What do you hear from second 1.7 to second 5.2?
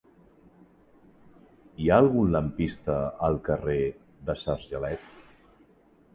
Hi ha algun lampista al carrer de Sargelet?